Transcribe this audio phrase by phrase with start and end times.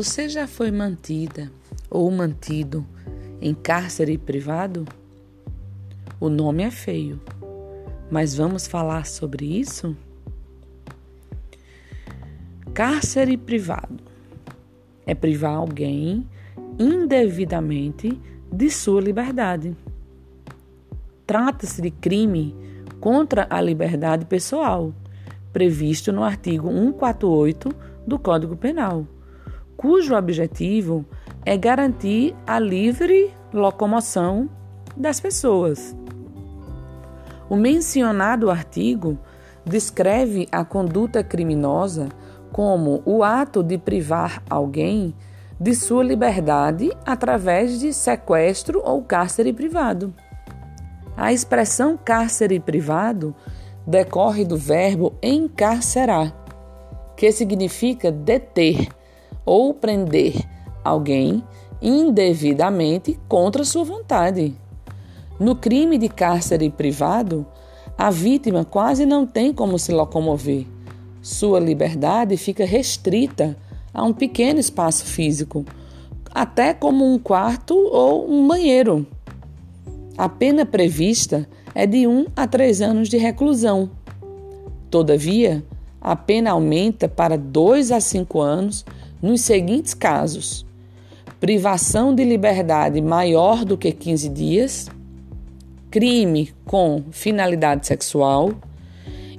[0.00, 1.50] Você já foi mantida
[1.90, 2.86] ou mantido
[3.40, 4.84] em cárcere privado?
[6.20, 7.20] O nome é feio,
[8.08, 9.96] mas vamos falar sobre isso?
[12.72, 13.96] Cárcere privado
[15.04, 16.28] é privar alguém
[16.78, 18.22] indevidamente
[18.52, 19.76] de sua liberdade.
[21.26, 22.54] Trata-se de crime
[23.00, 24.94] contra a liberdade pessoal,
[25.52, 27.74] previsto no artigo 148
[28.06, 29.04] do Código Penal
[29.78, 31.06] cujo objetivo
[31.46, 34.50] é garantir a livre locomoção
[34.96, 35.96] das pessoas.
[37.48, 39.16] O mencionado artigo
[39.64, 42.08] descreve a conduta criminosa
[42.52, 45.14] como o ato de privar alguém
[45.60, 50.12] de sua liberdade através de sequestro ou cárcere privado.
[51.16, 53.32] A expressão cárcere privado
[53.86, 56.34] decorre do verbo encarcerar,
[57.16, 58.88] que significa deter,
[59.48, 60.34] ou prender
[60.84, 61.42] alguém
[61.80, 64.54] indevidamente contra sua vontade.
[65.40, 67.46] No crime de cárcere privado,
[67.96, 70.66] a vítima quase não tem como se locomover.
[71.22, 73.56] Sua liberdade fica restrita
[73.94, 75.64] a um pequeno espaço físico,
[76.30, 79.06] até como um quarto ou um banheiro.
[80.18, 83.90] A pena prevista é de 1 um a 3 anos de reclusão.
[84.90, 85.64] Todavia,
[86.00, 88.84] a pena aumenta para 2 a 5 anos
[89.22, 90.64] nos seguintes casos:
[91.40, 94.88] privação de liberdade maior do que 15 dias,
[95.90, 98.52] crime com finalidade sexual.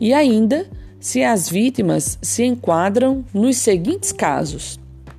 [0.00, 0.68] E ainda
[1.00, 4.78] se as vítimas se enquadram nos seguintes casos: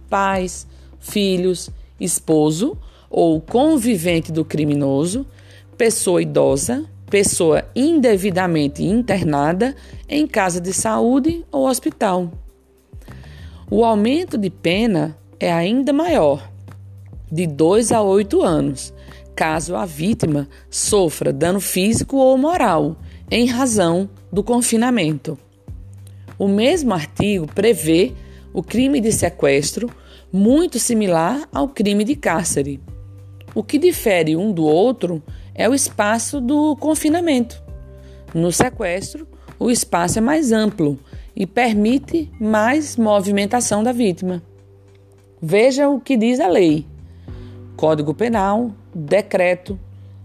[0.10, 0.68] pais,
[1.00, 2.78] filhos, esposo
[3.10, 5.26] ou convivente do criminoso,
[5.78, 9.76] pessoa idosa, pessoa indevidamente internada
[10.08, 12.32] em casa de saúde ou hospital.
[13.72, 16.52] O aumento de pena é ainda maior,
[17.32, 18.92] de 2 a 8 anos,
[19.36, 22.98] caso a vítima sofra dano físico ou moral
[23.30, 25.38] em razão do confinamento.
[26.40, 28.14] O mesmo artigo prevê
[28.52, 29.88] o crime de sequestro,
[30.34, 32.82] muito similar ao crime de cárcere.
[33.54, 35.22] O que difere um do outro
[35.54, 37.62] é o espaço do confinamento.
[38.34, 39.28] No sequestro,
[39.60, 40.98] o espaço é mais amplo
[41.40, 44.44] e permite mais movimentação da vítima.
[45.42, 46.86] Veja o que diz a lei.
[47.78, 49.80] Código Penal, Decreto,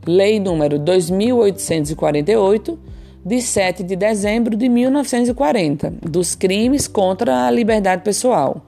[0.05, 2.79] Lei número 2848,
[3.25, 8.67] de 7 de dezembro de 1940, dos crimes contra a liberdade pessoal,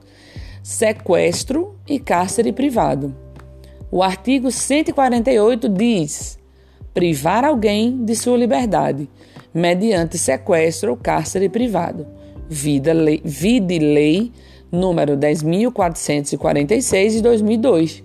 [0.63, 3.13] sequestro e cárcere privado.
[3.91, 6.39] O artigo 148 diz:
[6.91, 9.07] privar alguém de sua liberdade,
[9.53, 12.16] mediante sequestro ou cárcere privado
[12.49, 14.31] vida lei, vide lei
[14.71, 18.03] número 10.446 de 2002.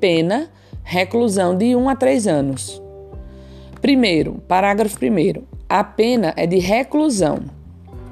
[0.00, 0.50] Pena,
[0.82, 2.82] reclusão de 1 a 3 anos.
[3.80, 7.40] Primeiro, parágrafo 1 A pena é de reclusão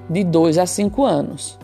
[0.08, 1.58] de 2 a 5 anos.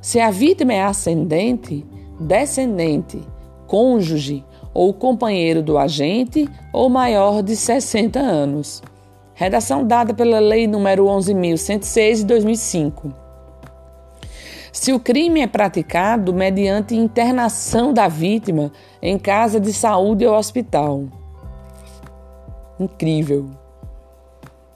[0.00, 1.84] Se a vítima é ascendente,
[2.20, 3.20] descendente,
[3.66, 8.82] cônjuge ou companheiro do agente ou maior de 60 anos.
[9.34, 13.12] Redação dada pela Lei nº 11.106 de 2005.
[14.72, 21.04] Se o crime é praticado mediante internação da vítima em casa de saúde ou hospital.
[22.78, 23.50] Incrível.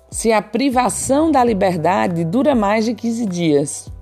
[0.08, 3.92] Se a privação da liberdade dura mais de 15 dias.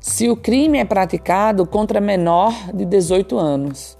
[0.00, 3.97] Se o crime é praticado contra menor de 18 anos.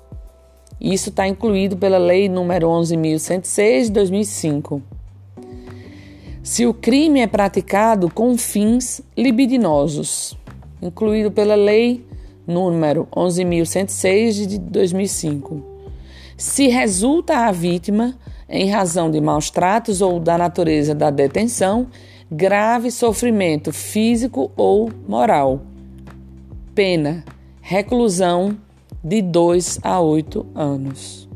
[0.80, 4.82] Isso está incluído pela Lei nº 11.106 de 2005.
[6.42, 10.36] Se o crime é praticado com fins libidinosos,
[10.80, 12.06] incluído pela Lei
[12.46, 15.62] número 11.106 de 2005.
[16.36, 18.16] Se resulta à vítima,
[18.48, 21.88] em razão de maus tratos ou da natureza da detenção,
[22.30, 25.60] grave sofrimento físico ou moral.
[26.74, 27.24] Pena:
[27.60, 28.56] reclusão
[29.08, 31.27] de 2 a 8 anos.